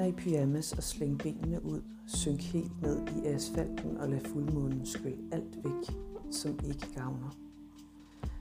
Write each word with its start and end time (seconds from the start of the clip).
hænder 0.00 0.18
i 0.18 0.22
pyjamas 0.22 0.72
og 0.72 0.82
slæng 0.82 1.18
benene 1.18 1.64
ud. 1.64 1.82
Synk 2.06 2.40
helt 2.40 2.82
ned 2.82 3.08
i 3.08 3.26
asfalten 3.26 3.96
og 3.96 4.08
lad 4.08 4.20
fuldmånen 4.20 4.86
skylle 4.86 5.18
alt 5.32 5.56
væk, 5.64 5.96
som 6.30 6.58
ikke 6.64 6.86
gavner. 6.94 7.36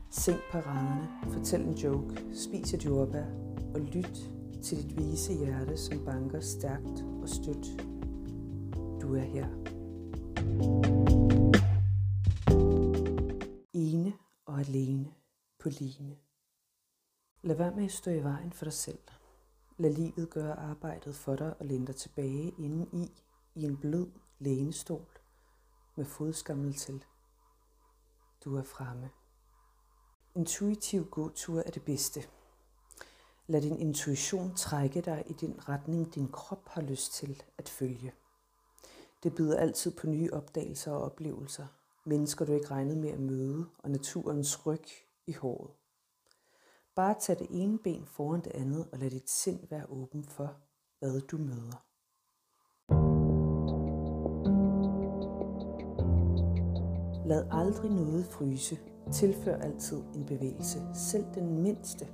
Sænk 0.10 0.40
paraderne, 0.52 1.08
fortæl 1.34 1.62
en 1.62 1.74
joke, 1.74 2.26
spis 2.34 2.74
et 2.74 2.86
jordbær 2.86 3.26
og 3.74 3.80
lyt 3.80 4.32
til 4.64 4.78
dit 4.78 4.98
vise 4.98 5.34
hjerte, 5.34 5.78
som 5.78 6.06
banker 6.06 6.40
stærkt 6.40 7.06
og 7.22 7.30
stødt. 7.30 7.82
Du 9.02 9.16
er 9.16 9.22
her. 9.22 9.48
Ene 13.74 14.14
og 14.46 14.60
alene 14.60 15.08
på 15.60 15.70
line. 15.70 16.16
Lad 17.44 17.56
være 17.56 17.76
med 17.76 17.86
at 17.86 17.92
stå 17.92 18.12
i 18.12 18.24
vejen 18.24 18.52
for 18.52 18.66
dig 18.66 18.74
selv. 18.74 19.00
Lad 19.80 19.92
livet 19.94 20.30
gøre 20.30 20.60
arbejdet 20.60 21.16
for 21.16 21.36
dig 21.36 21.56
og 21.60 21.66
læn 21.66 21.86
dig 21.86 21.96
tilbage 21.96 22.54
inden 22.58 22.90
i, 22.94 23.12
i 23.56 23.64
en 23.64 23.78
blød 23.78 24.08
lænestol 24.40 25.20
med 25.96 26.06
fodskammel 26.06 26.74
til. 26.74 27.06
Du 28.44 28.58
er 28.58 28.64
fremme. 28.64 29.10
Intuitiv 30.36 31.10
gåtur 31.10 31.60
er 31.60 31.72
det 31.72 31.84
bedste. 31.84 32.24
Lad 33.48 33.62
din 33.62 33.78
intuition 33.80 34.56
trække 34.56 35.02
dig 35.02 35.24
i 35.28 35.34
den 35.34 35.70
retning, 35.70 36.16
din 36.16 36.28
krop 36.28 36.68
har 36.68 36.82
lyst 36.82 37.14
til 37.14 37.44
at 37.58 37.70
følge. 37.70 38.14
Det 39.24 39.36
byder 39.36 39.58
altid 39.58 39.92
på 39.92 40.08
nye 40.08 40.30
opdagelser 40.34 40.92
og 40.92 41.02
oplevelser. 41.02 41.68
Mennesker, 42.06 42.46
du 42.46 42.54
ikke 42.54 42.72
regnede 42.72 43.00
med 43.00 43.10
at 43.10 43.20
møde, 43.20 43.70
og 43.84 43.92
naturens 43.92 44.66
ryg 44.66 44.86
i 45.28 45.34
håret. 45.34 45.72
Bare 47.00 47.16
tag 47.20 47.40
det 47.40 47.48
ene 47.50 47.78
ben 47.78 48.06
foran 48.06 48.42
det 48.42 48.52
andet, 48.52 48.88
og 48.92 49.00
lad 49.00 49.10
dit 49.10 49.30
sind 49.30 49.60
være 49.70 49.86
åben 49.90 50.24
for, 50.24 50.56
hvad 51.00 51.22
du 51.22 51.38
møder. 51.38 51.86
Lad 57.28 57.48
aldrig 57.52 57.92
noget 57.92 58.26
fryse. 58.26 58.80
Tilfør 59.14 59.56
altid 59.56 59.98
en 60.16 60.26
bevægelse, 60.26 60.80
selv 60.94 61.26
den 61.36 61.62
mindste. 61.62 62.08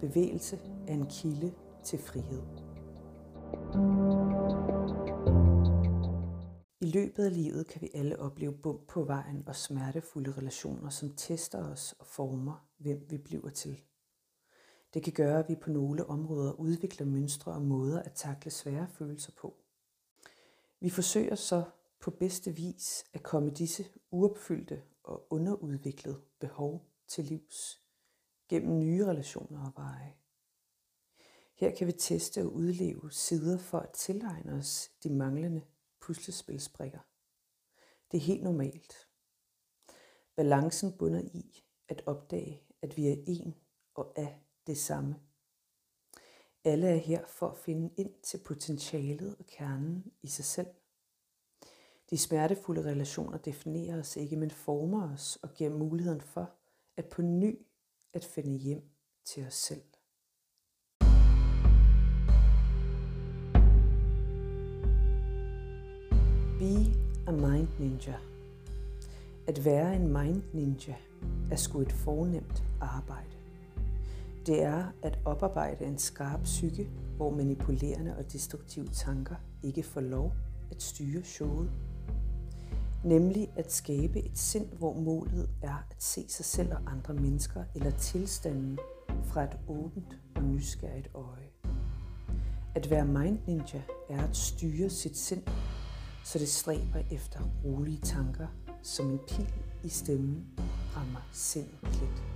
Bevægelse 0.00 0.58
er 0.88 0.94
en 0.94 1.06
kilde 1.06 1.52
til 1.84 1.98
frihed. 1.98 2.42
I 6.80 6.86
løbet 6.86 7.24
af 7.24 7.34
livet 7.34 7.66
kan 7.66 7.82
vi 7.82 7.90
alle 7.94 8.18
opleve 8.18 8.52
bump 8.52 8.88
på 8.88 9.04
vejen 9.04 9.44
og 9.46 9.56
smertefulde 9.56 10.32
relationer, 10.32 10.90
som 10.90 11.10
tester 11.16 11.72
os 11.72 11.94
og 11.98 12.06
former, 12.06 12.65
hvem 12.76 13.06
vi 13.10 13.18
bliver 13.18 13.50
til. 13.50 13.82
Det 14.94 15.02
kan 15.02 15.12
gøre, 15.12 15.38
at 15.38 15.48
vi 15.48 15.54
på 15.54 15.70
nogle 15.70 16.06
områder 16.06 16.52
udvikler 16.52 17.06
mønstre 17.06 17.52
og 17.52 17.62
måder 17.62 18.02
at 18.02 18.12
takle 18.12 18.50
svære 18.50 18.88
følelser 18.88 19.32
på. 19.32 19.56
Vi 20.80 20.90
forsøger 20.90 21.34
så 21.34 21.64
på 22.00 22.10
bedste 22.10 22.56
vis 22.56 23.04
at 23.12 23.22
komme 23.22 23.50
disse 23.50 23.84
uopfyldte 24.10 24.82
og 25.02 25.26
underudviklede 25.30 26.20
behov 26.40 26.90
til 27.08 27.24
livs 27.24 27.82
gennem 28.48 28.78
nye 28.78 29.06
relationer 29.06 29.66
og 29.66 29.72
veje. 29.76 30.14
Her 31.54 31.76
kan 31.76 31.86
vi 31.86 31.92
teste 31.92 32.42
og 32.42 32.54
udleve 32.54 33.12
sider 33.12 33.58
for 33.58 33.78
at 33.78 33.90
tilegne 33.90 34.52
os 34.52 34.90
de 35.02 35.10
manglende 35.10 35.62
puslespilsbrikker. 36.00 36.98
Det 38.10 38.16
er 38.16 38.22
helt 38.22 38.42
normalt. 38.42 39.08
Balancen 40.36 40.92
bunder 40.98 41.20
i 41.20 41.64
at 41.88 42.02
opdage, 42.06 42.65
at 42.86 42.96
vi 42.96 43.08
er 43.08 43.16
en 43.26 43.54
og 43.94 44.12
af 44.16 44.40
det 44.66 44.78
samme. 44.78 45.16
Alle 46.64 46.86
er 46.86 46.96
her 46.96 47.26
for 47.26 47.48
at 47.48 47.56
finde 47.56 47.90
ind 47.96 48.14
til 48.22 48.38
potentialet 48.38 49.36
og 49.38 49.46
kernen 49.46 50.12
i 50.22 50.28
sig 50.28 50.44
selv. 50.44 50.66
De 52.10 52.18
smertefulde 52.18 52.82
relationer 52.82 53.38
definerer 53.38 53.98
os 53.98 54.16
ikke, 54.16 54.36
men 54.36 54.50
former 54.50 55.12
os 55.12 55.38
og 55.42 55.54
giver 55.54 55.70
muligheden 55.70 56.20
for 56.20 56.50
at 56.96 57.08
på 57.08 57.22
ny 57.22 57.58
at 58.12 58.24
finde 58.24 58.58
hjem 58.58 58.82
til 59.24 59.46
os 59.46 59.54
selv. 59.54 59.82
Be 66.58 66.74
a 67.26 67.32
mind 67.32 67.68
ninja. 67.78 68.35
At 69.48 69.64
være 69.64 69.96
en 69.96 70.12
mind 70.12 70.42
ninja 70.52 70.94
er 71.50 71.56
sgu 71.56 71.80
et 71.80 71.92
fornemt 71.92 72.64
arbejde. 72.80 73.30
Det 74.46 74.62
er 74.62 74.84
at 75.02 75.18
oparbejde 75.24 75.84
en 75.84 75.98
skarp 75.98 76.42
psyke, 76.42 76.88
hvor 77.16 77.30
manipulerende 77.30 78.16
og 78.16 78.32
destruktive 78.32 78.86
tanker 78.86 79.34
ikke 79.62 79.82
får 79.82 80.00
lov 80.00 80.32
at 80.70 80.82
styre 80.82 81.22
showet. 81.22 81.70
Nemlig 83.04 83.48
at 83.56 83.72
skabe 83.72 84.18
et 84.18 84.38
sind, 84.38 84.66
hvor 84.78 84.94
målet 84.94 85.48
er 85.62 85.86
at 85.90 86.02
se 86.02 86.24
sig 86.28 86.44
selv 86.44 86.72
og 86.72 86.80
andre 86.86 87.14
mennesker 87.14 87.64
eller 87.74 87.90
tilstanden 87.90 88.78
fra 89.24 89.44
et 89.44 89.58
åbent 89.68 90.18
og 90.36 90.42
nysgerrigt 90.42 91.10
øje. 91.14 91.50
At 92.74 92.90
være 92.90 93.06
mind 93.06 93.38
ninja 93.46 93.82
er 94.10 94.22
at 94.22 94.36
styre 94.36 94.90
sit 94.90 95.16
sind, 95.16 95.42
så 96.24 96.38
det 96.38 96.48
stræber 96.48 97.02
efter 97.10 97.40
rolige 97.64 98.00
tanker, 98.00 98.46
som 98.86 99.10
en 99.10 99.18
pil 99.28 99.46
i 99.82 99.88
stemmen 99.88 100.46
rammer 100.96 101.28
sindet 101.32 101.80
plet. 101.82 102.35